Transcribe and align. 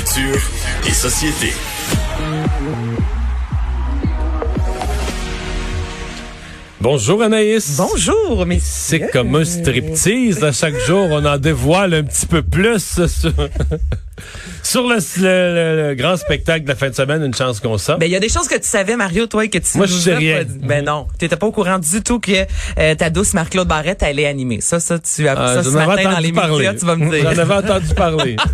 Culture 0.00 0.40
et 0.88 0.92
société. 0.92 1.52
Bonjour 6.80 7.22
Anaïs. 7.22 7.76
Bonjour, 7.76 8.46
mais 8.46 8.60
C'est 8.62 9.10
comme 9.10 9.34
un 9.34 9.44
striptease. 9.44 10.42
À 10.42 10.52
chaque 10.52 10.78
jour, 10.86 11.06
on 11.10 11.22
en 11.26 11.36
dévoile 11.36 11.92
un 11.92 12.02
petit 12.04 12.24
peu 12.24 12.42
plus 12.42 12.98
sur, 14.62 14.82
le, 14.88 14.96
le- 15.18 15.88
le 15.88 15.94
grand 15.94 16.16
spectacle 16.16 16.64
de 16.64 16.68
la 16.68 16.74
fin 16.76 16.88
de 16.90 16.94
semaine, 16.94 17.22
une 17.24 17.34
chance 17.34 17.60
qu'on 17.60 17.78
sort. 17.78 17.98
Ben, 17.98 18.06
il 18.06 18.12
y 18.12 18.16
a 18.16 18.20
des 18.20 18.28
choses 18.28 18.48
que 18.48 18.56
tu 18.56 18.66
savais, 18.68 18.96
Mario, 18.96 19.26
toi, 19.26 19.44
et 19.44 19.48
que 19.50 19.58
tu 19.58 19.76
Moi, 19.76 19.86
je 19.86 19.94
nous 19.94 20.00
sais 20.00 20.14
rien. 20.14 20.42
Ben 20.62 20.84
non, 20.84 21.06
tu 21.18 21.24
n'étais 21.24 21.36
pas 21.36 21.46
au 21.46 21.52
courant 21.52 21.78
du 21.78 22.02
tout 22.02 22.18
que 22.20 22.32
euh, 22.78 22.94
ta 22.94 23.10
douce 23.10 23.34
Marc-Claude 23.34 23.68
Barrette 23.68 24.02
allait 24.02 24.26
animer. 24.26 24.60
Ça, 24.60 24.80
ça, 24.80 24.98
tu 24.98 25.28
as 25.28 25.34
Ah, 25.36 25.54
ça 25.56 25.62
ce 25.64 25.68
matin 25.70 26.10
dans 26.10 26.18
les 26.18 26.32
parler. 26.32 26.56
médias, 26.66 26.74
tu 26.74 26.86
vas 26.86 26.96
me 26.96 27.10
dire. 27.10 27.22
J'en 27.32 27.38
avais 27.38 27.54
entendu 27.54 27.94
parler. 27.94 28.36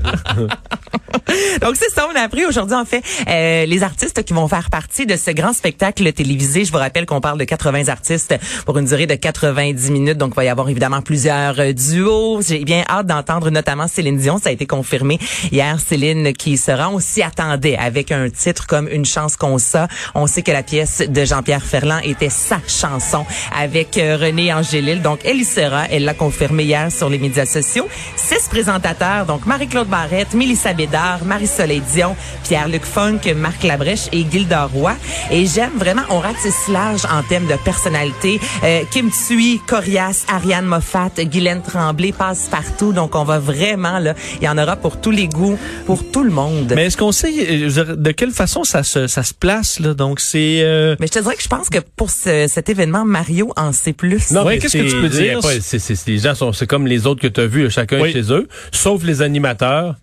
Donc, 1.61 1.75
c'est 1.77 1.91
ça, 1.93 2.07
on 2.13 2.17
a 2.17 2.21
appris 2.23 2.45
aujourd'hui, 2.47 2.77
en 2.77 2.85
fait, 2.85 3.03
euh, 3.29 3.67
les 3.67 3.83
artistes 3.83 4.23
qui 4.23 4.33
vont 4.33 4.47
faire 4.49 4.71
partie 4.71 5.07
de 5.07 5.17
ce 5.17 5.31
grand 5.31 5.53
spectacle 5.53 6.11
télévisé. 6.13 6.65
Je 6.65 6.71
vous 6.73 6.79
rappelle 6.79 7.05
qu'on 7.07 7.21
parle 7.21 7.39
de 7.39 7.45
80 7.45 7.89
artistes 7.89 8.35
pour 8.65 8.79
une 8.79 8.85
durée 8.87 9.07
de 9.07 9.15
90 9.15 9.91
minutes. 9.91 10.19
Donc, 10.19 10.33
il 10.35 10.37
va 10.37 10.45
y 10.45 10.49
avoir 10.49 10.69
évidemment 10.69 11.03
plusieurs 11.03 11.59
euh, 11.59 11.73
duos. 11.73 12.41
J'ai 12.47 12.65
bien 12.65 12.85
hâte 12.89 13.07
d'entendre 13.07 13.51
notamment 13.51 13.89
Céline 13.89 14.19
Dion. 14.19 14.39
Ça 14.43 14.51
a 14.51 14.53
été 14.53 14.67
confirmé 14.67 15.19
hier, 15.51 15.79
Céline 15.97 16.35
qui 16.35 16.59
sera. 16.59 16.91
On 16.91 17.01
s'y 17.01 17.23
attendait 17.23 17.75
avec 17.79 18.13
un 18.13 18.29
titre 18.29 18.67
comme 18.67 18.87
Une 18.87 19.07
chance 19.07 19.35
qu'on 19.37 19.57
ça. 19.57 19.89
On 20.15 20.27
sait 20.27 20.43
que 20.43 20.53
la 20.53 20.63
pièce 20.63 21.03
de 21.09 21.25
Jean-Pierre 21.25 21.63
Ferland 21.63 22.01
était 22.05 22.29
sa 22.29 22.59
chanson 22.69 23.25
avec 23.59 23.97
euh, 23.97 24.19
René 24.21 24.53
Angélil. 24.53 25.01
Donc, 25.01 25.21
elle 25.25 25.39
y 25.39 25.45
sera. 25.45 25.87
Elle 25.91 26.05
l'a 26.05 26.13
confirmé 26.13 26.65
hier 26.65 26.93
sur 26.93 27.09
les 27.09 27.19
médias 27.19 27.47
sociaux. 27.47 27.89
Six 28.15 28.47
présentateurs, 28.51 29.25
donc 29.25 29.47
Marie-Claude 29.47 29.89
Barrette, 29.89 30.35
Mélissa 30.35 30.75
Bédard, 30.75 31.25
Marie-Soleil 31.25 31.81
Dion, 31.95 32.15
Pierre-Luc 32.45 32.85
Funk, 32.85 33.21
Marc 33.35 33.63
Labrèche 33.63 34.09
et 34.13 34.27
Gilda 34.31 34.67
Roy. 34.67 34.95
Et 35.31 35.47
j'aime 35.47 35.79
vraiment, 35.79 36.03
on 36.11 36.19
ratisse 36.19 36.69
large 36.69 37.07
en 37.07 37.23
termes 37.23 37.47
de 37.47 37.57
personnalité. 37.65 38.39
Euh, 38.65 38.83
Kim 38.91 39.11
Thuy, 39.11 39.63
Corias, 39.67 40.27
Ariane 40.29 40.67
Moffat, 40.67 41.25
Guylaine 41.25 41.63
Tremblay 41.63 42.13
passent 42.13 42.49
partout. 42.51 42.93
Donc, 42.93 43.15
on 43.15 43.25
va 43.25 43.39
vraiment, 43.39 43.99
là, 43.99 44.13
il 44.43 44.45
y 44.45 44.49
en 44.49 44.59
aura 44.59 44.77
pour 44.77 45.01
tous 45.01 45.11
les 45.11 45.29
goûts, 45.29 45.59
pour 45.87 46.05
tout 46.11 46.25
le 46.25 46.31
monde. 46.31 46.73
Mais 46.75 46.87
est-ce 46.87 46.97
qu'on 46.97 47.13
sait 47.13 47.29
euh, 47.29 47.69
je 47.71 47.81
veux 47.81 47.85
dire, 47.85 47.97
de 47.97 48.11
quelle 48.11 48.33
façon 48.33 48.65
ça 48.65 48.83
se, 48.83 49.07
ça 49.07 49.23
se 49.23 49.33
place 49.33 49.79
là? 49.79 49.95
Donc 49.95 50.19
c'est 50.21 50.63
euh, 50.63 50.97
Mais 50.99 51.07
je 51.07 51.13
te 51.13 51.19
dirais 51.21 51.37
que 51.37 51.43
je 51.43 51.49
pense 51.49 51.71
que 51.71 51.79
pour 51.97 52.11
ce- 52.11 52.47
cet 52.49 52.69
événement, 52.69 53.05
Mario 53.05 53.53
en 53.57 53.73
sait 53.73 53.93
plus. 53.93 54.33
Non, 54.33 54.45
Ouais, 54.45 54.55
mais 54.55 54.59
qu'est-ce 54.59 54.77
que 54.77 54.83
tu 54.91 55.01
peux 55.01 55.09
dire? 55.09 55.39
pas- 55.41 55.53
c'est- 55.61 55.79
c'est- 55.79 55.95
c'est- 55.95 56.09
les 56.11 56.19
gens 56.19 56.35
sont, 56.35 56.53
c'est 56.53 56.67
comme 56.67 56.87
les 56.89 57.07
autres 57.07 57.23
que 57.23 57.29
tu 57.29 57.41
as 57.41 57.47
vus, 57.47 57.71
chacun 57.71 58.01
Oui. 58.01 58.13
chez 58.13 58.33
eux, 58.33 58.49
sauf 58.73 59.05
les 59.05 59.23
animateurs. 59.23 59.95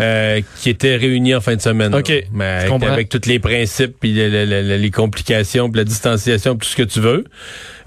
Euh, 0.00 0.40
qui 0.60 0.70
étaient 0.70 0.96
réunis 0.96 1.34
en 1.34 1.40
fin 1.40 1.56
de 1.56 1.60
semaine. 1.60 1.94
OK, 1.94 2.08
là. 2.08 2.14
Mais 2.32 2.66
avec, 2.86 3.08
tous 3.08 3.26
les 3.26 3.38
principes, 3.38 3.96
puis 4.00 4.12
le- 4.12 4.28
le- 4.44 4.62
le- 4.62 4.76
les 4.76 4.90
complications, 4.90 5.70
puis 5.70 5.78
la 5.78 5.84
distanciation, 5.84 6.56
puis 6.56 6.66
tout 6.66 6.72
ce 6.72 6.76
que 6.82 6.88
tu 6.88 7.00
veux. 7.00 7.24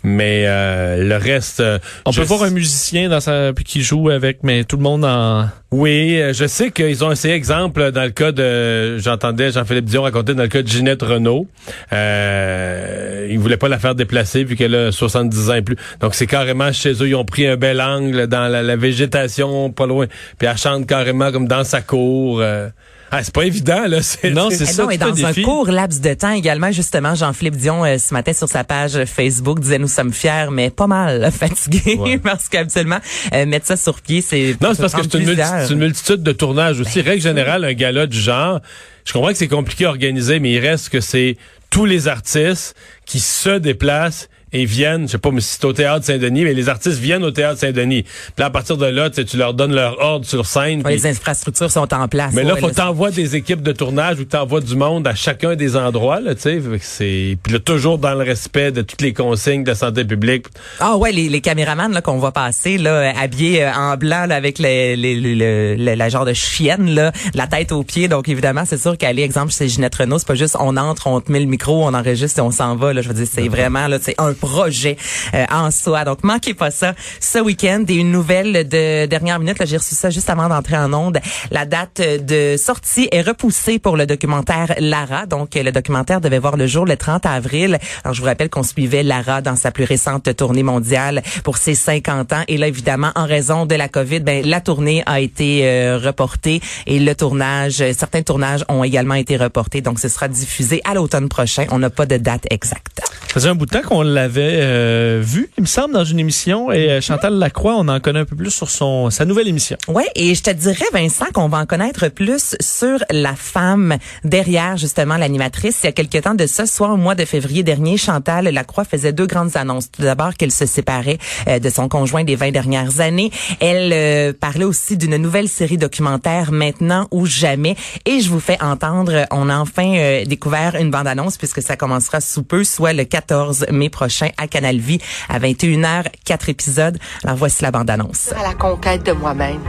Mais 0.03 0.45
euh, 0.48 1.03
le 1.03 1.16
reste... 1.16 1.59
euh, 1.59 1.78
on 2.06 2.12
peut 2.12 2.23
voir 2.23 2.42
un 2.42 2.50
musicien 2.50 3.08
dans 3.08 3.20
sa 3.20 3.52
qui 3.64 3.84
joue 3.84 4.09
avec 4.09 4.40
mais 4.42 4.64
tout 4.64 4.78
le 4.78 4.81
monde 4.81 5.06
en 5.06 5.48
Oui, 5.70 6.20
euh, 6.20 6.34
je 6.34 6.48
sais 6.48 6.72
qu'ils 6.72 7.03
ont 7.06 7.12
essayé, 7.12 7.36
exemple, 7.36 7.92
dans 7.92 8.02
le 8.03 8.09
cas 8.09 8.31
de, 8.31 8.98
j'entendais 8.98 9.52
Jean-Philippe 9.52 9.86
Dion 9.86 10.02
raconter 10.02 10.34
dans 10.34 10.42
le 10.42 10.50
cas 10.50 10.64
de 10.64 10.68
Ginette 10.68 11.03
Renault, 11.03 11.46
euh, 11.94 12.91
ils 13.32 13.40
voulaient 13.40 13.58
pas 13.58 13.68
la 13.70 13.80
faire 13.80 13.96
déplacer 13.96 14.44
vu 14.44 14.56
qu'elle 14.56 14.76
a 14.76 14.92
70 14.92 15.50
ans 15.50 15.54
et 15.56 15.62
plus. 15.62 15.76
Donc 16.00 16.14
c'est 16.16 16.28
carrément 16.28 16.72
chez 16.72 16.92
eux, 17.02 17.08
ils 17.08 17.16
ont 17.16 17.26
pris 17.26 17.48
un 17.48 17.58
bel 17.58 17.82
angle 17.82 18.28
dans 18.28 18.48
la, 18.48 18.62
la 18.62 18.76
végétation, 18.76 19.72
pas 19.72 19.88
loin. 19.88 20.06
Puis 20.38 20.48
elle 20.48 20.58
chante 20.58 20.88
carrément 20.88 21.32
comme 21.32 21.48
dans 21.48 21.64
sa 21.64 21.82
cour. 21.82 22.40
euh. 22.42 22.70
Ah, 23.14 23.22
c'est 23.24 23.34
pas 23.36 23.44
évident, 23.44 23.88
là. 23.90 23.98
Non, 24.32 24.48
c'est 24.50 24.64
Eh 24.64 24.66
ça, 24.68 24.84
non, 24.84 24.90
et 24.90 24.98
dans 24.98 25.08
un 25.26 25.30
défi. 25.32 25.42
court 25.42 25.70
laps 25.70 26.00
de 26.00 26.14
temps 26.14 26.32
également, 26.32 26.72
justement, 26.72 27.14
Jean-Philippe 27.14 27.58
Dion, 27.58 27.84
euh, 27.84 27.97
ce 27.97 28.14
matin 28.14 28.31
sur 28.31 28.47
sa 28.47 28.64
page 28.64 29.03
Facebook, 29.03 29.59
disait 29.59 29.80
nous 29.80 29.90
sommes 29.90 30.13
fiers, 30.13 30.46
mais 30.50 30.69
pas 30.69 30.88
mal 30.88 31.30
fatigués, 31.38 31.98
Ouais. 31.98 32.18
parce 32.19 32.48
qu'habituellement, 32.48 33.00
euh, 33.34 33.46
mettre 33.46 33.68
ça 33.68 33.75
sur 33.75 34.00
pied, 34.00 34.22
c'est... 34.22 34.56
Non, 34.62 34.69
c'est 34.74 34.80
parce 34.81 34.94
que 34.94 35.02
c'est 35.03 35.18
une, 35.19 35.25
multi- 35.25 35.75
multitude 35.75 36.24
de 36.24 36.31
tournages 36.31 36.80
aussi. 36.80 37.02
Règle 37.02 37.22
générale, 37.22 37.66
un 37.66 37.74
gala 37.74 38.08
du 38.08 38.18
genre, 38.18 38.62
je 39.03 39.12
comprends 39.12 39.31
que 39.34 39.38
c'est 39.38 39.50
compliqué 39.50 39.84
à 39.84 39.90
organiser, 39.90 40.40
mais 40.40 40.52
il 40.53 40.59
reste 40.59 40.88
que 40.88 41.02
c'est 41.02 41.36
tous 41.72 41.86
les 41.86 42.08
artistes 42.08 42.76
qui 43.08 43.20
se 43.20 43.58
déplacent 43.58 44.30
et 44.53 44.66
viennent, 44.66 45.07
je 45.07 45.13
sais 45.13 45.17
pas 45.17 45.31
mais 45.31 45.41
si 45.41 45.56
c'est 45.59 45.66
au 45.66 45.73
théâtre 45.73 46.06
Saint-Denis, 46.06 46.44
mais 46.44 46.53
les 46.53 46.69
artistes 46.69 46.97
viennent 47.00 47.23
au 47.23 47.31
théâtre 47.31 47.59
Saint-Denis. 47.59 48.03
Puis 48.03 48.12
là, 48.38 48.45
à 48.45 48.50
partir 48.50 48.78
de 48.78 48.85
là, 48.85 49.09
tu 49.09 49.16
sais, 49.17 49.25
tu 49.25 49.38
leur 49.38 49.53
donnes 49.53 49.73
leur 49.73 50.00
ordre 50.00 50.25
sur 50.25 50.45
scène. 50.45 50.81
Ouais, 50.85 50.91
les 50.94 51.06
infrastructures 51.07 51.72
sont 51.72 51.94
en 51.94 52.07
place. 52.07 52.34
mais 52.34 52.44
là, 52.44 52.53
Ouais, 52.56 52.59
faut 52.59 52.69
t'envoyer 52.72 53.16
des 53.16 53.35
équipes 53.35 53.62
de 53.62 53.72
tournage 53.72 54.19
ou 54.19 54.25
t'envoies 54.25 54.62
du 54.62 54.75
monde 54.75 55.07
à 55.07 55.16
chacun 55.16 55.56
des 55.56 55.75
endroits, 55.78 56.19
là, 56.19 56.35
tu 56.35 56.41
sais. 56.41 56.62
C'est, 56.81 57.38
puis 57.44 57.53
là, 57.53 57.59
toujours 57.59 57.97
dans 57.97 58.13
le 58.13 58.23
respect 58.23 58.72
de 58.72 58.81
toutes 58.81 59.01
les 59.01 59.13
consignes 59.13 59.63
de 59.63 59.69
la 59.69 59.75
santé 59.75 60.03
publique. 60.06 60.45
Ah 60.79 60.97
ouais, 60.97 61.12
les, 61.12 61.29
les 61.29 61.41
caméramans 61.41 61.91
là 61.91 62.01
qu'on 62.01 62.18
voit 62.18 62.31
passer 62.31 62.78
là 62.78 63.13
habillés 63.19 63.63
euh, 63.63 63.72
en 63.73 63.95
blanc 63.97 64.25
là, 64.28 64.35
avec 64.35 64.59
les, 64.59 64.95
les, 64.95 65.16
les- 65.16 65.35
le- 65.35 65.75
le- 65.75 65.95
la 65.95 66.09
genre 66.09 66.25
de 66.25 66.33
chienne 66.33 66.89
là, 66.94 67.12
la 67.33 67.47
tête 67.47 67.72
aux 67.72 67.83
pieds. 67.83 68.07
Donc 68.07 68.28
évidemment, 68.29 68.63
c'est 68.66 68.78
sûr 68.79 68.97
qu'aller 68.97 69.22
exemple 69.23 69.51
chez 69.53 69.68
Ginette 69.69 69.95
Renault, 69.95 70.19
c'est 70.19 70.28
pas 70.28 70.35
juste 70.35 70.57
on 70.59 70.75
entre, 70.78 71.07
on 71.07 71.22
te 71.22 71.31
met 71.31 71.39
le 71.39 71.45
micro, 71.45 71.83
on 71.85 71.94
enregistre 71.94 72.39
et 72.39 72.41
on 72.41 72.51
s'en 72.51 72.75
va 72.75 72.94
là, 72.94 73.01
je 73.01 73.07
veux 73.07 73.13
dire 73.13 73.28
c'est 73.31 73.47
vraiment 73.47 73.88
là, 73.88 73.97
c'est 74.01 74.16
un 74.18 74.33
projet 74.41 74.97
euh, 75.34 75.46
en 75.50 75.72
soi. 75.72 76.03
Donc 76.03 76.24
manquez 76.24 76.53
pas 76.53 76.72
ça 76.72 76.94
ce 77.19 77.40
week-end 77.40 77.85
et 77.88 77.94
une 77.94 78.12
nouvelle 78.12 78.68
de 78.68 79.06
dernière 79.06 79.40
minute 79.40 79.59
là, 79.59 79.66
j'ai 79.66 79.78
reçu 79.78 79.96
ça 79.96 80.09
juste 80.09 80.29
avant 80.29 80.50
d'entrer 80.50 80.78
en 80.78 80.91
onde. 80.94 81.19
La 81.52 81.66
date 81.66 82.02
de 82.02 82.57
sortie 82.57 83.07
est 83.12 83.22
repoussée 83.22 83.80
pour 83.80 83.96
le 83.96 84.06
documentaire 84.06 84.74
Lara. 84.80 85.25
Donc 85.28 85.56
le 85.56 85.72
documentaire 85.72 86.19
devait 86.19 86.40
voir 86.40 86.57
le 86.57 86.68
jour 86.68 86.85
le 86.85 86.97
30 86.97 87.25
avril. 87.25 87.78
Alors 88.03 88.13
je 88.13 88.22
vous 88.22 88.28
rappelle 88.28 88.50
qu'on 88.50 88.63
suivait 88.63 89.03
Lara 89.03 89.41
dans 89.41 89.56
sa 89.56 89.72
plus 89.72 89.85
récente 89.85 90.35
tournée 90.35 90.63
mondiale 90.63 91.22
pour 91.44 91.57
ses 91.57 91.75
50 91.75 92.34
ans 92.34 92.44
et 92.47 92.57
là 92.57 92.68
évidemment 92.68 93.12
en 93.16 93.25
raison 93.25 93.66
de 93.66 93.75
la 93.75 93.88
Covid, 93.88 94.22
ben 94.22 94.46
la 94.46 94.59
tournée 94.59 95.03
a 95.06 95.19
été 95.19 95.62
euh, 95.63 96.00
reportée 96.03 96.62
et 96.88 97.00
le 97.00 97.13
tournage 97.16 97.84
certains 97.94 98.24
tournages 98.24 98.66
ont 98.68 98.84
également 98.84 99.13
été 99.13 99.38
reportés. 99.38 99.81
Donc 99.81 100.00
ce 100.00 100.09
sera 100.09 100.28
diffusé 100.28 100.81
à 100.84 100.96
l'automne 100.96 101.30
prochain. 101.30 101.66
On 101.72 101.78
n'a 101.78 101.91
pas 101.91 102.07
de 102.07 102.18
date 102.18 102.47
exacte. 102.50 103.01
Ça 103.31 103.35
faisait 103.35 103.50
un 103.50 103.56
bout 103.56 103.66
de 103.66 103.72
temps 103.72 103.81
qu'on 103.81 104.01
l'avait 104.01 104.31
euh, 104.40 105.22
vu, 105.24 105.50
il 105.58 105.62
me 105.62 105.68
semble, 105.68 105.94
dans 105.94 106.03
une 106.03 106.19
émission. 106.19 106.72
Et 106.72 106.90
euh, 106.90 107.02
Chantal 107.02 107.34
Lacroix, 107.34 107.75
on 107.78 107.88
en 107.88 108.00
connaît 108.00 108.19
un 108.19 108.25
peu 108.25 108.36
plus 108.36 108.52
sur 108.52 108.69
son 108.69 109.09
sa 109.09 109.25
nouvelle 109.25 109.47
émission. 109.47 109.78
Ouais, 109.88 110.08
et 110.16 110.36
je 110.36 110.44
te 110.44 110.52
dirais 110.52 110.86
Vincent 110.94 111.25
qu'on 111.34 111.50
va 111.50 111.59
en 111.59 111.66
connaître 111.66 112.08
plus 112.09 112.56
sur 112.59 113.00
la 113.09 113.36
femme 113.36 113.97
derrière 114.24 114.78
justement 114.78 115.18
l'animatrice. 115.18 115.80
Il 115.84 115.88
y 115.88 115.90
a 115.90 115.92
quelque 115.92 116.18
temps 116.18 116.34
de 116.34 116.46
ça, 116.46 116.66
soit 116.66 116.90
au 116.90 116.97
mois 116.97 117.16
de 117.16 117.25
février 117.25 117.64
dernier, 117.64 117.97
Chantal 117.97 118.46
Lacroix 118.46 118.86
faisait 118.86 119.14
deux 119.14 119.28
grandes 119.28 119.58
annonces. 119.58 119.92
Tout 119.92 120.03
d'abord 120.03 120.36
qu'elle 120.36 120.52
se 120.52 120.66
séparait 120.66 121.18
euh, 121.48 121.59
de 121.59 121.69
son 121.69 121.90
conjoint 121.90 122.24
des 122.24 122.36
20 122.36 122.52
dernières 122.52 123.00
années. 123.00 123.31
Elle 123.59 123.92
euh, 123.94 124.34
parlait 124.40 124.66
aussi 124.66 124.98
d'une 124.98 125.18
nouvelle 125.18 125.50
série 125.50 125.78
documentaire 125.78 126.52
maintenant 126.52 127.08
ou 127.12 127.25
jamais. 127.25 127.75
Et 128.06 128.22
je 128.22 128.30
vous 128.30 128.40
fais 128.40 128.62
entendre, 128.62 129.25
on 129.31 129.50
a 129.50 129.58
enfin 129.58 130.24
découvert 130.25 130.75
une 130.75 130.92
bande-annonce 130.92 131.38
puisque 131.38 131.62
ça 131.62 131.75
commencera 131.75 132.22
sous 132.22 132.44
peu, 132.44 132.63
soit 132.63 132.94
le 132.94 133.03
14 133.03 133.66
mai 133.72 133.90
prochain 133.90 134.21
à 134.38 134.48
Canal 134.48 134.78
Vie 134.78 135.00
à 135.30 135.40
21h, 135.40 136.06
quatre 136.26 136.50
épisodes. 136.50 136.98
Alors 137.24 137.38
voici 137.38 137.64
la 137.64 137.72
bande-annonce. 137.72 138.34
à 138.34 138.44
la 138.44 138.54
conquête 138.54 139.06
de 139.06 139.12
moi-même, 139.12 139.62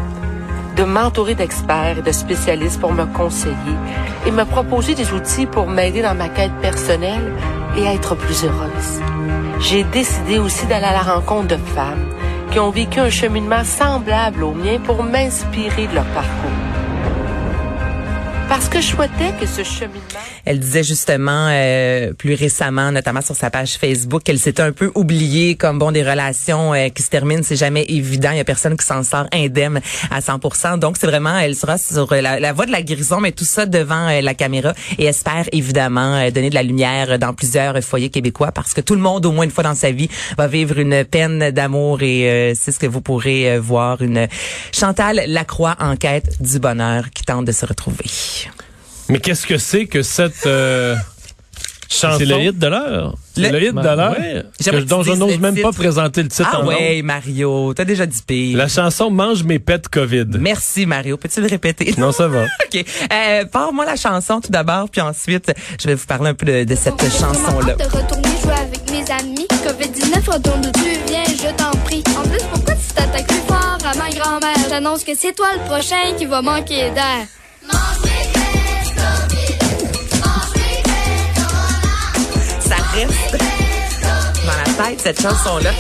de 0.77 0.85
m'entourer 0.85 1.35
d'experts 1.35 1.99
et 1.99 2.03
de 2.03 2.13
spécialistes 2.13 2.81
pour 2.81 2.93
me 2.93 3.07
conseiller 3.07 3.77
et 4.27 4.31
me 4.31 4.45
proposer 4.45 4.95
des 4.95 5.13
outils 5.13 5.47
pour 5.47 5.67
m'aider 5.67 6.03
dans 6.03 6.15
ma 6.15 6.29
quête 6.29 6.55
personnelle 6.61 7.33
et 7.77 7.85
être 7.85 8.15
plus 8.15 8.45
heureuse. 8.45 9.01
J'ai 9.61 9.85
décidé 9.85 10.39
aussi 10.39 10.67
d'aller 10.67 10.87
à 10.87 10.93
la 10.93 11.03
rencontre 11.03 11.49
de 11.49 11.57
femmes 11.57 12.09
qui 12.51 12.59
ont 12.59 12.71
vécu 12.71 13.01
un 13.01 13.11
cheminement 13.11 13.65
semblable 13.65 14.43
au 14.43 14.53
mien 14.53 14.79
pour 14.85 15.03
m'inspirer 15.03 15.87
de 15.87 15.95
leur 15.95 16.05
parcours. 16.07 16.51
Parce 18.49 18.69
que 18.69 18.81
je 18.81 18.89
souhaitais 18.89 19.33
que 19.41 19.47
ce 19.47 19.63
cheminement... 19.63 20.03
Elle 20.45 20.59
disait 20.59 20.83
justement 20.83 21.49
euh, 21.51 22.13
plus 22.13 22.35
récemment, 22.35 22.91
notamment 22.91 23.21
sur 23.21 23.37
sa 23.37 23.51
page 23.51 23.75
Facebook, 23.75 24.23
qu'elle 24.23 24.39
s'était 24.39 24.63
un 24.63 24.73
peu 24.73 24.91
oubliée 24.95 25.55
comme 25.55 25.79
bon 25.79 25.93
des 25.93 26.03
relations 26.03 26.75
euh, 26.75 26.89
qui 26.89 27.03
se 27.03 27.11
terminent, 27.11 27.43
c'est 27.43 27.57
jamais 27.57 27.85
évident. 27.89 28.31
Il 28.33 28.39
y 28.39 28.41
a 28.41 28.45
personne 28.45 28.77
qui 28.77 28.85
s'en 28.85 29.03
sort 29.03 29.27
indemne 29.33 29.81
à 30.11 30.21
100%. 30.21 30.79
Donc 30.79 30.97
c'est 30.99 31.07
vraiment, 31.07 31.39
elle 31.39 31.55
sera 31.55 31.79
sur 31.79 32.13
la, 32.15 32.53
voie 32.53 32.67
de 32.67 32.73
la 32.73 32.83
guérison, 32.83 33.21
mais 33.21 33.33
tout 33.33 33.45
ça 33.45 33.67
devant 33.67 34.09
euh, 34.09 34.21
la 34.21 34.35
caméra 34.35 34.75
et 34.99 35.05
espère 35.05 35.47
évidemment 35.53 36.17
euh, 36.17 36.31
donner 36.31 36.51
de 36.51 36.55
la 36.55 36.63
lumière 36.63 37.19
dans 37.19 37.35
plusieurs 37.35 37.81
foyers 37.83 38.11
québécois 38.11 38.53
parce 38.53 38.75
que 38.75 38.81
tout 38.81 38.95
le 38.95 39.01
monde, 39.01 39.25
au 39.27 39.33
moins 39.33 39.45
une 39.45 39.51
fois 39.51 39.65
dans 39.65 39.75
sa 39.75 39.91
vie, 39.91 40.09
va 40.37 40.47
vivre 40.49 40.79
une 40.79 41.05
peine 41.05 41.51
d'amour 41.51 42.03
et 42.03 42.53
c'est 42.55 42.73
ce 42.73 42.79
que 42.79 42.87
vous 42.87 43.01
pourrez 43.01 43.59
voir 43.59 44.03
une 44.03 44.29
Chantal 44.73 45.23
Lacroix 45.27 45.77
en 45.79 45.97
quête 45.97 46.41
du 46.41 46.59
bonheur 46.59 47.11
qui 47.11 47.25
tente 47.25 47.45
de 47.45 47.53
se 47.53 47.67
retrouver. 47.67 48.05
Mais 49.13 49.21
qu'est-ce 49.21 49.47
que 49.47 49.59
c'est 49.59 49.87
que 49.87 50.03
cette, 50.03 50.47
euh, 50.47 50.97
chanson. 51.89 52.19
C'est 52.19 52.25
le 52.25 52.41
hit 52.41 52.59
de 52.59 52.67
l'heure. 52.67 53.15
C'est 53.35 53.51
le 53.53 53.63
hit 53.63 53.75
de 53.75 53.81
l'heure. 53.83 54.17
Ouais. 54.19 54.43
Que- 54.65 54.81
dont 54.85 55.03
je 55.03 55.13
n'ose 55.13 55.33
le 55.33 55.39
même 55.39 55.61
pas 55.61 55.73
présenter 55.73 56.23
le 56.23 56.29
titre 56.29 56.49
Ah 56.51 56.61
en 56.61 56.63
nom. 56.63 56.69
ouais, 56.71 57.03
Mario, 57.03 57.75
t'as 57.75 57.85
déjà 57.85 58.07
dit 58.07 58.23
pire. 58.27 58.57
La 58.57 58.69
chanson 58.69 59.11
Mange 59.11 59.45
mes 59.45 59.59
pets 59.59 59.87
COVID. 59.89 60.27
Merci 60.41 60.87
Mario, 60.87 61.17
peux-tu 61.19 61.41
le 61.43 61.49
répéter? 61.49 61.95
Non, 61.99 62.11
ça 62.13 62.27
va. 62.29 62.45
OK. 62.65 62.85
Euh, 63.13 63.45
Parle-moi 63.45 63.85
la 63.85 63.97
chanson 63.97 64.41
tout 64.41 64.51
d'abord, 64.51 64.89
puis 64.89 65.03
ensuite, 65.03 65.53
je 65.81 65.89
vais 65.89 65.95
vous 65.95 66.07
parler 66.07 66.31
un 66.31 66.35
peu 66.35 66.47
de, 66.47 66.65
de 66.65 66.75
cette 66.75 67.01
chanson-là. 67.03 67.75
de 67.75 67.85
retourner 67.85 68.29
jouer 68.43 68.53
avec 68.55 68.91
mes 68.91 69.11
amis? 69.13 69.47
COVID-19, 69.51 70.33
retourne 70.35 70.63
d'où 70.63 70.71
tu 70.73 70.89
viens, 71.13 71.25
je 71.27 71.55
t'en 71.57 71.71
prie. 71.85 72.03
En 72.19 72.23
plus, 72.27 72.43
pourquoi 72.51 72.75
tu 72.75 72.95
t'attaques 72.95 73.27
plus 73.27 73.37
fort 73.47 73.79
à 73.85 73.95
ma 73.99 74.09
grand-mère? 74.11 74.57
J'annonce 74.71 75.05
que 75.05 75.13
c'est 75.15 75.35
toi 75.35 75.49
le 75.55 75.65
prochain 75.69 76.15
qui 76.19 76.25
va 76.25 76.41
manquer 76.43 76.91
d'air. 76.91 77.27
Ça 77.71 77.79
cette 85.03 85.21
chanson-là. 85.21 85.73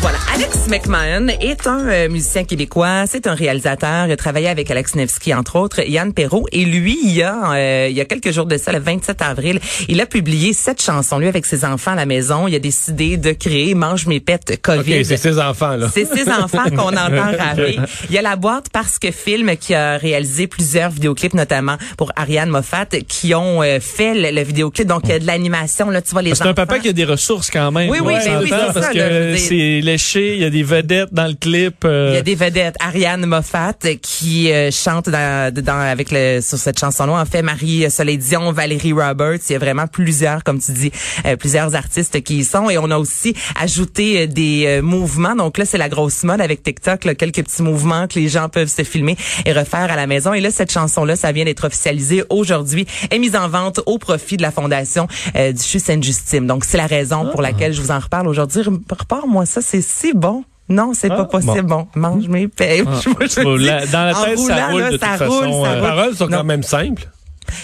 Voilà, 0.00 0.18
Alex 0.34 0.68
McMahon 0.68 1.28
est 1.40 1.66
un 1.66 1.88
euh, 1.88 2.08
musicien 2.08 2.44
québécois, 2.44 3.04
c'est 3.08 3.26
un 3.26 3.34
réalisateur, 3.34 4.06
il 4.06 4.12
a 4.12 4.16
travaillé 4.16 4.46
avec 4.48 4.70
Alex 4.70 4.94
Nevsky 4.94 5.34
entre 5.34 5.56
autres, 5.56 5.80
Yann 5.88 6.12
Perrault 6.12 6.46
et 6.52 6.64
lui, 6.64 6.98
il 7.02 7.12
y 7.12 7.22
a 7.22 7.52
euh, 7.52 7.86
il 7.90 7.96
y 7.96 8.00
a 8.00 8.04
quelques 8.04 8.30
jours 8.30 8.46
de 8.46 8.56
ça, 8.58 8.72
le 8.72 8.78
27 8.78 9.22
avril, 9.22 9.58
il 9.88 10.00
a 10.00 10.06
publié 10.06 10.52
cette 10.52 10.80
chanson 10.82 11.18
lui 11.18 11.26
avec 11.28 11.44
ses 11.46 11.64
enfants 11.64 11.92
à 11.92 11.96
la 11.96 12.06
maison, 12.06 12.46
il 12.46 12.54
a 12.54 12.58
décidé 12.58 13.16
de 13.16 13.32
créer 13.32 13.74
Mange 13.74 14.06
mes 14.06 14.20
pets 14.20 14.60
Covid. 14.62 14.98
OK, 15.00 15.04
c'est 15.04 15.16
ses 15.16 15.38
enfants, 15.40 15.76
là. 15.76 15.88
C'est 15.92 16.04
ses 16.06 16.28
enfants 16.30 16.68
qu'on 16.70 16.88
entend 16.96 17.32
raver. 17.38 17.78
Il 18.08 18.14
y 18.14 18.18
a 18.18 18.22
la 18.22 18.36
boîte 18.36 18.66
parce 18.72 18.98
que 18.98 19.10
film 19.10 19.56
qui 19.56 19.74
a 19.74 19.96
réalisé 19.96 20.46
plusieurs 20.46 20.90
vidéoclips, 20.90 21.34
notamment 21.34 21.76
pour 21.96 22.12
Ariane 22.16 22.50
Moffat, 22.50 22.86
qui 23.08 23.34
ont 23.34 23.62
euh, 23.62 23.80
fait 23.80 24.14
le, 24.14 24.30
le 24.36 24.42
vidéoclip. 24.42 24.86
Donc, 24.86 25.02
il 25.04 25.10
y 25.10 25.14
a 25.14 25.18
de 25.18 25.26
l'animation, 25.26 25.90
là, 25.90 26.02
tu 26.02 26.10
vois 26.12 26.22
les 26.22 26.34
C'est 26.34 26.42
un 26.42 26.46
enfants. 26.46 26.54
papa 26.54 26.78
qui 26.78 26.88
a 26.90 26.92
des 26.92 27.04
ressources 27.04 27.50
quand 27.50 27.72
même. 27.72 27.88
Oui, 27.90 27.98
oui, 28.02 28.14
ben 28.24 28.40
oui, 28.42 28.48
s'entend 28.48 28.66
c'est 28.68 28.72
parce 28.74 28.86
ça, 28.86 28.92
que 28.92 28.98
là, 28.98 29.08
veux 29.20 29.32
dire. 29.34 29.38
c'est 29.48 29.80
léché, 29.86 30.34
il 30.34 30.42
y 30.42 30.44
a 30.44 30.50
des 30.50 30.62
vedettes 30.62 31.12
dans 31.12 31.26
le 31.26 31.34
clip. 31.34 31.84
euh, 31.84 32.10
Il 32.12 32.14
y 32.16 32.18
a 32.18 32.22
des 32.22 32.34
vedettes. 32.34 32.76
Ariane 32.80 33.24
Moffat 33.24 33.74
qui 34.02 34.52
euh, 34.52 34.70
chante 34.70 35.08
dans, 35.08 35.52
dans, 35.54 35.78
avec 35.80 36.08
le, 36.10 36.40
sur 36.42 36.58
cette 36.58 36.78
chanson-là. 36.78 37.12
En 37.14 37.24
fait, 37.24 37.42
Marie 37.42 37.90
Soleil 37.90 38.18
Dion, 38.18 38.52
Valérie 38.52 38.92
Roberts. 38.92 39.38
Il 39.48 39.52
y 39.52 39.56
a 39.56 39.58
vraiment 39.58 39.86
plusieurs, 39.86 40.44
comme 40.44 40.60
tu 40.60 40.72
dis, 40.72 40.92
euh, 41.24 41.36
plusieurs 41.36 41.74
artistes 41.74 42.20
qui 42.22 42.38
y 42.38 42.44
sont. 42.44 42.68
Et 42.68 42.76
on 42.78 42.90
a 42.90 42.98
aussi 42.98 43.34
ajouté 43.60 44.22
euh, 44.22 44.26
des 44.26 44.64
euh, 44.66 44.82
mouvements. 44.82 45.34
Donc 45.36 45.56
là, 45.58 45.64
c'est 45.64 45.78
la 45.78 45.88
grosse 45.88 46.22
mode 46.24 46.40
avec 46.40 46.62
TikTok. 46.62 47.04
Là, 47.04 47.14
quelques 47.14 47.42
petits 47.44 47.62
mouvements 47.62 48.06
que 48.08 48.18
les 48.18 48.28
gens 48.28 48.48
peuvent 48.48 48.68
se 48.68 48.82
filmer 48.82 49.16
et 49.44 49.52
refaire 49.52 49.90
à 49.90 49.96
la 49.96 50.06
maison. 50.06 50.34
Et 50.34 50.40
là, 50.40 50.50
cette 50.50 50.72
chanson-là, 50.72 51.16
ça 51.16 51.32
vient 51.32 51.44
d'être 51.44 51.64
officialisé 51.66 52.24
aujourd'hui, 52.28 52.86
est 53.10 53.18
mise 53.18 53.36
en 53.36 53.48
vente 53.48 53.80
au 53.86 53.98
profit 53.98 54.36
de 54.36 54.42
la 54.42 54.50
fondation 54.50 55.06
euh, 55.36 55.52
du 55.52 55.62
CHU 55.62 55.78
Sainte-Justine. 55.78 56.46
Donc, 56.46 56.64
c'est 56.64 56.76
la 56.76 56.86
raison 56.86 57.28
pour 57.30 57.40
laquelle 57.42 57.72
je 57.72 57.80
vous 57.80 57.90
en 57.92 57.98
reparle 58.00 58.26
aujourd'hui. 58.28 58.62
Repars-moi 58.62 59.46
ça, 59.46 59.60
c'est 59.66 59.82
si 59.82 60.12
bon. 60.14 60.44
Non, 60.68 60.92
c'est 60.94 61.10
Ah, 61.12 61.16
pas 61.16 61.24
possible. 61.26 61.62
Bon, 61.62 61.86
mange 61.94 62.26
mes 62.28 62.48
paix. 62.48 62.82
Ah, 62.86 62.90
dans 63.44 63.56
la 64.04 64.14
tête, 64.14 64.38
ça 64.38 64.66
roule 64.68 64.80
là, 64.80 64.86
de 64.90 64.96
toute 64.96 65.00
ça 65.00 65.16
façon, 65.16 65.30
roule, 65.32 65.64
ça 65.64 65.70
euh, 65.70 65.74
Les 65.76 65.80
paroles 65.80 66.16
sont 66.16 66.26
Non. 66.28 66.36
quand 66.38 66.44
même 66.44 66.62
simples. 66.64 67.08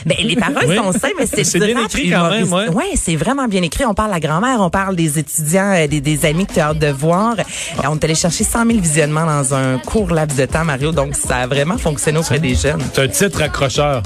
Ben, 0.06 0.16
les 0.22 0.36
paroles 0.36 0.64
Oui. 0.68 0.76
sont 0.76 0.92
simples, 0.92 1.14
mais 1.18 1.26
c'est 1.26 1.58
bien 1.58 1.84
écrit 1.84 2.08
quand 2.10 2.30
même, 2.30 2.52
ouais. 2.52 2.68
Ouais, 2.68 2.90
c'est 2.94 3.16
vraiment 3.16 3.48
bien 3.48 3.62
écrit. 3.62 3.84
On 3.84 3.94
parle 3.94 4.10
de 4.10 4.14
la 4.14 4.20
grand-mère, 4.20 4.60
on 4.60 4.70
parle 4.70 4.94
des 4.94 5.18
étudiants, 5.18 5.72
euh, 5.74 5.88
des, 5.88 6.00
des 6.00 6.24
amis 6.24 6.46
que 6.46 6.52
tu 6.54 6.60
as 6.60 6.68
hâte 6.68 6.78
de 6.78 6.86
voir. 6.92 7.34
Euh, 7.38 7.42
On 7.88 7.96
est 7.96 8.04
allé 8.04 8.14
chercher 8.14 8.44
100 8.44 8.66
000 8.66 8.78
visionnements 8.78 9.26
dans 9.26 9.52
un 9.54 9.78
court 9.78 10.12
laps 10.12 10.38
de 10.38 10.46
temps, 10.46 10.64
Mario. 10.64 10.92
Donc, 10.92 11.16
ça 11.16 11.38
a 11.38 11.46
vraiment 11.48 11.78
fonctionné 11.78 12.18
auprès 12.20 12.38
des 12.38 12.54
jeunes. 12.54 12.80
C'est 12.94 13.02
un 13.02 13.08
titre 13.08 13.42
accrocheur. 13.42 14.02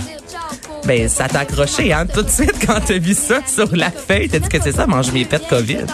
Ben, 0.87 1.07
ça 1.11 1.29
t'a 1.29 1.41
accroché, 1.41 1.93
hein, 1.93 2.07
tout 2.07 2.23
de 2.23 2.31
suite 2.31 2.55
quand 2.67 2.81
t'as 2.87 2.99
vu 2.99 3.13
ça 3.13 3.41
sur 3.47 3.69
la 3.77 3.91
feuille. 3.91 4.31
T'as 4.31 4.39
dit 4.39 4.49
que 4.49 4.63
c'est 4.63 4.73
ça, 4.73 4.87
mange 4.87 5.13
mes 5.13 5.27
pets 5.27 5.47
COVID. 5.49 5.85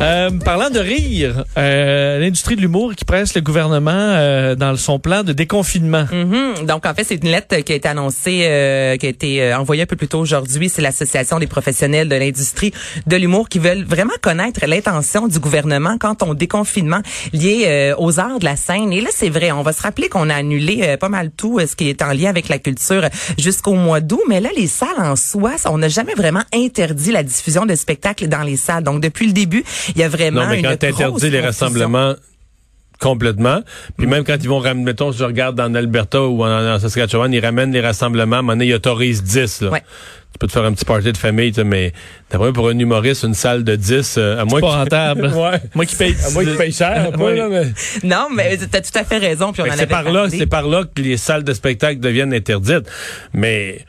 Euh, 0.00 0.30
parlant 0.30 0.70
de 0.70 0.78
rire, 0.78 1.44
euh, 1.58 2.18
l'industrie 2.20 2.56
de 2.56 2.62
l'humour 2.62 2.94
qui 2.94 3.04
presse 3.04 3.34
le 3.34 3.42
gouvernement 3.42 3.90
euh, 3.92 4.54
dans 4.54 4.74
son 4.76 4.98
plan 4.98 5.22
de 5.24 5.34
déconfinement. 5.34 6.06
Mhm. 6.10 6.64
Donc 6.66 6.86
en 6.86 6.94
fait, 6.94 7.04
c'est 7.04 7.16
une 7.16 7.30
lettre 7.30 7.54
qui 7.56 7.72
a 7.72 7.74
été 7.74 7.86
annoncée, 7.86 8.44
euh, 8.44 8.96
qui 8.96 9.04
a 9.04 9.08
été 9.10 9.42
euh, 9.42 9.58
envoyée 9.58 9.82
un 9.82 9.86
peu 9.86 9.96
plus 9.96 10.08
tôt 10.08 10.18
aujourd'hui. 10.18 10.70
C'est 10.70 10.80
l'association 10.80 11.38
des 11.38 11.46
professionnels 11.46 12.08
de 12.08 12.16
l'industrie 12.16 12.72
de 13.06 13.16
l'humour 13.16 13.50
qui 13.50 13.58
veulent 13.58 13.84
vraiment 13.84 14.14
connaître 14.22 14.64
l'intention 14.66 15.28
du 15.28 15.38
gouvernement 15.38 15.98
quant 15.98 16.16
au 16.26 16.34
déconfinement 16.34 17.00
lié 17.34 17.92
aux 17.98 18.18
arts 18.18 18.38
de 18.38 18.46
la 18.46 18.56
scène. 18.56 18.92
Et 18.94 19.02
là, 19.02 19.10
c'est 19.12 19.28
vrai, 19.28 19.52
on 19.52 19.62
va 19.62 19.74
se 19.74 19.82
rappeler 19.82 20.08
qu'on 20.08 20.30
a 20.30 20.34
annulé 20.34 20.96
pas 20.98 21.10
mal 21.10 21.30
tout 21.30 21.60
ce 21.60 21.76
qui 21.76 21.90
est 21.90 22.00
en 22.00 22.12
lien 22.12 22.30
avec 22.30 22.48
la 22.48 22.58
culture 22.58 23.02
jusqu'au 23.38 23.74
mois 23.74 24.00
d'août. 24.00 24.22
Mais 24.28 24.40
là, 24.40 24.48
les 24.56 24.66
salles 24.66 24.88
en 24.98 25.16
soi, 25.16 25.52
on 25.66 25.78
n'a 25.78 25.88
jamais 25.88 26.14
vraiment 26.14 26.42
interdit 26.54 27.12
la 27.12 27.22
diffusion 27.22 27.66
de 27.66 27.74
spectacles 27.74 28.28
dans 28.28 28.42
les 28.42 28.56
salles. 28.56 28.84
Donc 28.84 29.02
depuis 29.02 29.26
le 29.26 29.32
début, 29.32 29.64
il 29.94 30.00
y 30.00 30.04
a 30.04 30.08
vraiment 30.08 30.42
Non, 30.42 30.48
mais 30.48 30.60
une 30.60 30.66
quand 30.66 31.16
tu 31.18 31.30
les 31.30 31.40
rassemblements 31.40 32.14
complètement, 33.00 33.60
puis 33.96 34.06
même 34.06 34.24
quand 34.24 34.36
ils 34.40 34.48
vont 34.48 34.58
ramener, 34.58 34.84
mettons, 34.84 35.10
si 35.10 35.18
je 35.18 35.24
regarde 35.24 35.58
en 35.58 35.74
Alberta 35.74 36.22
ou 36.22 36.44
en, 36.44 36.74
en 36.74 36.78
Saskatchewan, 36.78 37.32
ils 37.32 37.44
ramènent 37.44 37.72
les 37.72 37.80
rassemblements, 37.80 38.36
à 38.36 38.38
un 38.40 38.42
moment 38.42 38.52
donné, 38.52 38.66
ils 38.66 38.74
autorisent 38.74 39.22
10. 39.22 39.62
Là. 39.62 39.70
Ouais. 39.70 39.82
Tu 40.32 40.38
peux 40.38 40.46
te 40.46 40.52
faire 40.52 40.64
un 40.64 40.72
petit 40.72 40.84
party 40.84 41.10
de 41.12 41.16
famille, 41.16 41.50
tu 41.50 41.56
sais, 41.56 41.64
mais 41.64 41.92
d'après 42.30 42.46
moi, 42.48 42.52
pour 42.52 42.68
un 42.68 42.78
humoriste, 42.78 43.24
une 43.24 43.34
salle 43.34 43.64
de 43.64 43.74
10, 43.74 44.16
euh, 44.18 44.38
à 44.40 44.44
moins 44.44 44.60
Pas 44.60 44.66
que... 44.66 44.72
rentable. 44.72 45.26
ouais. 45.34 45.60
Moi 45.74 45.86
qui 45.86 45.96
paye. 45.96 46.14
À 46.24 46.30
moins 46.30 46.44
qu'il 46.44 46.56
paye 46.56 46.72
cher, 46.72 47.10
Ouais. 47.18 47.36
là, 47.36 47.48
mais... 47.48 47.72
Non, 48.04 48.28
mais 48.34 48.56
t'as 48.58 48.80
tout 48.80 48.96
à 48.96 49.04
fait 49.04 49.18
raison. 49.18 49.52
Puis 49.52 49.62
on 49.62 49.72
en 49.72 49.76
c'est 49.76 49.86
par 49.86 50.04
là, 50.10 50.28
c'est 50.30 50.46
par 50.46 50.68
là 50.68 50.84
que 50.84 51.00
les 51.02 51.16
salles 51.16 51.42
de 51.42 51.52
spectacle 51.52 52.00
deviennent 52.00 52.32
interdites. 52.34 52.86
Mais 53.32 53.84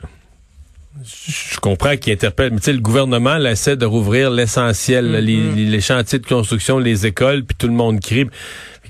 je 1.04 1.58
comprends 1.60 1.96
qu'ils 1.96 2.12
interpellent. 2.12 2.50
Mais 2.52 2.58
tu 2.58 2.64
sais, 2.64 2.72
le 2.72 2.80
gouvernement 2.80 3.36
là, 3.38 3.52
essaie 3.52 3.76
de 3.76 3.86
rouvrir 3.86 4.30
l'essentiel, 4.30 5.06
Mm-hmm. 5.06 5.54
les- 5.56 5.66
les 5.66 5.80
chantiers 5.80 6.18
de 6.18 6.26
construction, 6.26 6.78
les 6.78 7.06
écoles, 7.06 7.44
puis 7.44 7.56
tout 7.58 7.66
le 7.68 7.74
monde 7.74 8.00
crie. 8.00 8.26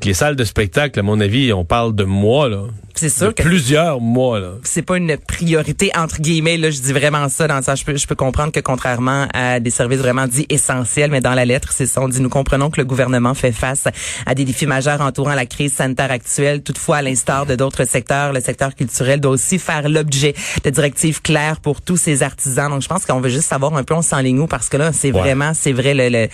Que 0.01 0.07
les 0.09 0.15
salles 0.15 0.37
de 0.37 0.45
spectacle, 0.45 0.99
à 0.99 1.03
mon 1.03 1.21
avis, 1.21 1.53
on 1.53 1.65
parle 1.65 1.95
de 1.95 2.05
mois, 2.05 2.49
là. 2.49 2.65
C'est 2.95 3.09
sûr 3.09 3.29
De 3.29 3.33
que 3.33 3.43
plusieurs 3.43 4.01
mois, 4.01 4.39
là. 4.41 4.51
c'est 4.65 4.83
pas 4.83 4.97
une 4.97 5.17
priorité 5.17 5.91
entre 5.97 6.21
guillemets 6.21 6.57
là 6.57 6.71
je 6.71 6.81
dis 6.81 6.93
vraiment 6.93 7.29
ça 7.29 7.49
dans 7.49 7.61
sens 7.63 7.81
je 7.81 7.85
peux 7.85 7.97
je 7.97 8.07
peux 8.07 8.15
comprendre 8.15 8.53
que 8.53 8.61
contrairement 8.61 9.27
à 9.35 9.61
des 9.61 9.71
services 9.71 9.99
vraiment 9.99 10.27
dits 10.27 10.47
essentiels 10.49 11.11
mais 11.11 11.21
dans 11.21 11.35
la 11.35 11.45
lettre 11.45 11.71
c'est 11.73 11.87
ça 11.87 12.01
on 12.01 12.09
dit 12.09 12.21
nous 12.21 12.29
comprenons 12.29 12.71
que 12.71 12.81
le 12.81 12.85
gouvernement 12.85 13.35
fait 13.35 13.53
face 13.53 13.85
à 14.27 14.35
des 14.35 14.45
défis 14.45 14.67
majeurs 14.67 15.01
entourant 15.01 15.35
la 15.35 15.47
crise 15.47 15.73
sanitaire 15.73 16.11
actuelle 16.11 16.63
toutefois 16.63 16.99
à 16.99 17.03
l'instar 17.03 17.47
de 17.47 17.55
d'autres 17.55 17.85
secteurs 17.85 18.33
le 18.33 18.41
secteur 18.41 18.75
culturel 18.75 19.21
doit 19.21 19.33
aussi 19.33 19.59
faire 19.59 19.89
l'objet 19.89 20.35
de 20.65 20.71
directives 20.71 21.23
claires 21.23 21.61
pour 21.61 21.81
tous 21.81 21.97
ces 21.97 22.23
artisans 22.23 22.69
donc 22.71 22.83
je 22.83 22.89
pense 22.89 23.05
qu'on 23.07 23.21
veut 23.21 23.31
juste 23.31 23.49
savoir 23.49 23.75
un 23.77 23.85
peu 23.85 23.95
on 23.95 24.03
s'enligne 24.03 24.41
où 24.41 24.47
parce 24.47 24.69
que 24.69 24.77
là 24.77 24.93
c'est 24.93 25.13
Ouais. 25.13 25.21
vraiment 25.21 25.53
c'est 25.55 25.73
vrai 25.73 25.95
le, 25.95 26.09
le 26.09 26.29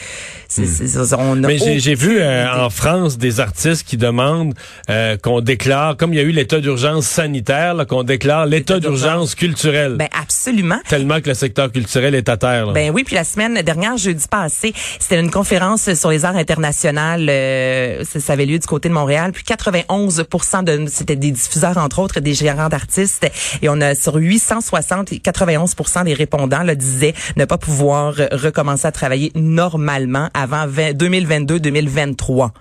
c'est, 0.49 0.67
c'est- 0.67 1.15
on 1.19 1.43
a 1.43 1.47
Mais 1.47 1.59
j'ai 1.59 1.79
j'ai 1.81 1.95
vu 1.95 2.19
euh, 2.21 2.47
en 2.67 2.71
France 2.71 3.19
des 3.19 3.41
artistes 3.41 3.83
qui 3.87 3.97
demandent 3.97 4.55
euh, 4.89 5.17
qu'on 5.17 5.41
déclare, 5.41 5.97
comme 5.97 6.13
il 6.15 6.17
y 6.17 6.21
a 6.21 6.23
eu 6.23 6.33
l'état 6.49 6.61
d'urgence 6.63 7.07
sanitaire, 7.07 7.75
qu'on 7.87 8.05
déclare 8.05 8.47
l'état 8.47 8.81
d'urgence 8.81 9.35
culturelle. 9.35 9.97
ben 9.99 10.09
absolument 10.19 10.79
Tellement 10.89 11.21
que 11.21 11.29
le 11.29 11.35
secteur 11.35 11.71
culturel 11.71 12.15
est 12.15 12.31
à 12.31 12.39
terre. 12.39 12.65
là. 12.65 12.73
Ben 12.73 12.91
oui, 12.91 13.05
puis 13.05 13.15
la 13.15 13.25
semaine 13.25 13.61
dernière, 13.61 13.99
jeudi 13.99 14.25
passé, 14.31 14.73
c'était 14.99 15.21
une 15.21 15.31
conférence 15.31 15.93
sur 15.93 16.09
les 16.09 16.25
arts 16.25 16.37
internationaux. 16.37 17.21
euh, 17.29 18.03
ça, 18.03 18.33
avait 18.33 18.47
lieu 18.47 18.59
du 18.59 18.67
côté 18.67 18.89
de 18.89 18.95
Montréal. 18.95 19.33
Puis 19.33 19.45
91 19.45 20.17
de 20.17 20.87
c'était 20.87 21.17
des 21.17 21.33
diffuseurs 21.33 21.77
entre 21.77 21.99
autres, 21.99 22.21
des 22.21 22.33
gérants 22.33 22.71
d'artistes. 22.71 23.31
Et 23.61 23.69
on 23.69 23.79
a 23.83 23.95
sur 23.95 24.15
860, 24.15 25.21
91 25.21 25.75
des 26.07 26.15
répondants 26.15 26.63
là, 26.63 26.75
disaient 26.75 27.13
ne 27.37 27.45
pas 27.45 27.59
pouvoir 27.59 28.15
recommencer 28.33 28.87
à 28.87 28.93
travailler 28.93 29.33
normalement 29.35 30.31
avant 30.33 30.67
2022-2023. 30.67 32.53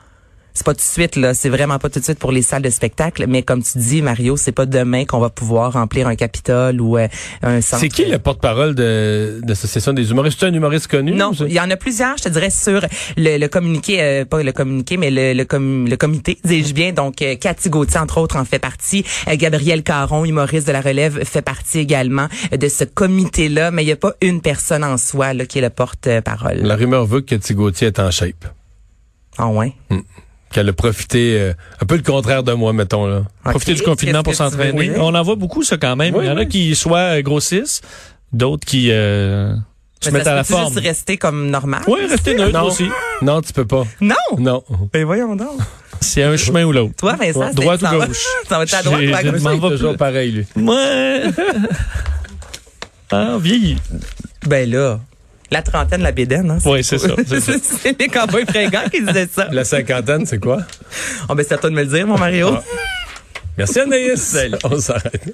C'est 0.58 0.66
pas 0.66 0.74
tout 0.74 0.80
de 0.80 0.82
suite 0.82 1.16
là, 1.18 1.36
c'est 1.36 1.50
vraiment 1.50 1.78
pas 1.78 1.88
tout 1.88 2.00
de 2.00 2.04
suite 2.04 2.18
pour 2.18 2.32
les 2.32 2.42
salles 2.42 2.64
de 2.64 2.72
spectacle, 2.72 3.26
mais 3.28 3.44
comme 3.44 3.62
tu 3.62 3.78
dis 3.78 4.02
Mario, 4.02 4.38
c'est 4.38 4.52
pas 4.52 4.66
demain 4.66 5.06
qu'on 5.06 5.20
va 5.20 5.30
pouvoir 5.30 5.74
remplir 5.74 6.08
un 6.08 6.16
Capitole 6.16 6.82
ou 6.82 6.98
euh, 6.98 7.08
un 7.44 7.62
centre. 7.62 7.82
C'est 7.82 7.90
qui 7.90 8.06
le 8.06 8.18
porte-parole 8.18 8.74
de, 8.74 9.40
de 9.44 9.48
l'association 9.48 9.94
des 9.94 10.10
humoristes? 10.10 10.40
C'est 10.40 10.48
un 10.48 10.54
humoriste 10.56 10.88
connu? 10.88 11.12
Non, 11.12 11.32
il 11.34 11.54
y 11.54 11.60
en 11.60 11.70
a 11.70 11.76
plusieurs, 11.78 12.18
je 12.18 12.24
te 12.24 12.30
dirais, 12.30 12.50
sur 12.50 12.82
le, 13.18 13.38
le 13.38 13.48
communiqué, 13.48 14.02
euh, 14.02 14.26
pas 14.26 14.42
le 14.42 14.52
communiqué, 14.52 14.98
mais 14.98 15.12
le, 15.12 15.34
le, 15.34 15.46
com- 15.46 15.88
le 15.88 15.96
comité, 15.96 16.40
dis-je 16.44 16.74
bien. 16.74 16.92
Donc, 16.92 17.22
euh, 17.22 17.36
Cathy 17.36 17.70
Gauthier, 17.70 18.00
entre 18.00 18.18
autres, 18.18 18.36
en 18.36 18.46
fait 18.46 18.58
partie. 18.58 19.06
Euh, 19.28 19.36
Gabriel 19.36 19.84
Caron, 19.84 20.26
humoriste 20.26 20.66
de 20.66 20.72
la 20.72 20.82
relève, 20.82 21.24
fait 21.24 21.44
partie 21.44 21.78
également 21.78 22.30
de 22.52 22.68
ce 22.68 22.84
comité-là. 22.84 23.70
Mais 23.70 23.84
il 23.84 23.86
n'y 23.86 23.92
a 23.92 23.96
pas 23.96 24.14
une 24.22 24.42
personne 24.42 24.84
en 24.84 24.98
soi 24.98 25.36
là, 25.36 25.46
qui 25.46 25.60
est 25.60 25.62
le 25.62 25.70
porte-parole. 25.70 26.62
La 26.64 26.76
rumeur 26.76 27.06
veut 27.06 27.22
que 27.22 27.36
Cathy 27.36 27.54
Gauthier 27.54 27.90
est 27.90 28.00
en 28.00 28.10
shape. 28.10 28.48
Ah 29.38 29.50
ouais? 29.50 29.74
Qu'elle 30.52 30.70
a 30.70 30.74
profité, 30.74 31.38
euh, 31.40 31.54
un 31.82 31.86
peu 31.86 31.96
le 31.98 32.04
contraire 32.04 32.42
de 32.44 32.54
moi, 32.54 32.72
mettons. 32.74 33.06
là. 33.06 33.24
Profiter 33.44 33.74
du 33.74 33.82
confinement 33.84 34.24
pour 34.24 34.34
s'entraîner. 34.34 34.94
On 34.98 35.14
en 35.14 35.22
voit 35.24 35.36
beaucoup, 35.36 35.64
ça, 35.64 35.78
quand 35.78 35.96
même. 35.96 36.16
Oui, 36.16 36.24
Il 36.26 36.28
y 36.28 36.32
en 36.32 36.38
a 36.38 36.42
oui. 36.42 36.48
qui 36.48 36.76
soit 36.76 37.18
euh, 37.18 37.22
grossissent, 37.22 37.82
d'autres 38.32 38.66
qui 38.66 38.90
euh, 38.92 39.54
se 40.02 40.10
mettent 40.10 40.24
ça 40.24 40.32
à 40.32 40.36
la 40.36 40.44
forme. 40.46 40.74
juste 40.74 40.86
rester 40.86 41.18
comme 41.18 41.50
normal. 41.50 41.82
Oui, 41.88 42.00
restez 42.10 42.34
neutre 42.36 42.54
Non. 42.54 42.66
aussi. 42.68 42.86
Non, 43.22 43.42
tu 43.42 43.52
peux 43.52 43.66
pas. 43.66 43.84
Non! 44.00 44.16
Non. 44.38 44.64
Ben 44.94 45.04
voyons 45.06 45.36
donc. 45.36 45.60
C'est 46.00 46.24
un 46.24 46.38
chemin 46.38 46.64
ou 46.64 46.72
l'autre. 46.72 46.94
Toi, 46.98 47.14
Vincent, 47.20 47.40
Ouais, 47.40 47.48
c'est- 47.50 47.56
droite 47.56 47.82
ou 47.82 47.88
gauche? 47.88 48.24
Ça 48.48 48.58
va 48.58 48.64
être 48.64 48.74
à 48.74 48.84
droite 48.84 49.02
ou 49.02 49.16
à 49.16 49.24
gauche? 49.24 49.42
Il 49.54 49.60
toujours 49.78 49.98
pareil, 49.98 50.32
lui. 50.32 50.46
Ouais. 50.64 51.24
ah, 53.12 53.38
vieilli. 53.40 53.78
Ben 54.46 54.70
là. 54.70 55.00
La 55.50 55.62
trentaine, 55.62 56.02
la 56.02 56.12
bédaine. 56.12 56.52
Hein, 56.52 56.58
Oui, 56.66 56.84
c'est 56.84 56.98
ça, 56.98 57.08
c'est 57.82 58.00
les 58.00 58.08
cowboys 58.10 58.46
fringants 58.46 58.90
qui 58.92 59.02
disaient 59.02 59.30
ça. 59.32 59.48
La 59.52 59.64
cinquantaine, 59.64 60.26
c'est 60.26 60.40
quoi? 60.40 60.60
Oh, 61.30 61.36
ben, 61.36 61.46
c'est 61.48 61.54
à 61.54 61.58
toi 61.58 61.70
de 61.70 61.76
me 61.76 61.84
le 61.84 61.88
dire, 61.88 62.06
mon 62.06 62.18
Mario. 62.18 62.58
Merci 63.58 63.80
Anaïs. 63.80 64.38
On 64.66 64.80
s'arrête. 64.80 65.34